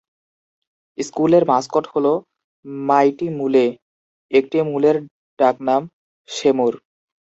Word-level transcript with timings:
স্কুলের 0.97 1.43
মাসকট 1.51 1.85
হল 1.93 2.05
"mighty 2.85 3.27
mule", 3.37 3.65
একটি 4.31 4.57
মুলের 4.69 4.97
ডাক 5.39 5.55
নাম 5.67 5.81
"সেমুর"। 6.29 6.73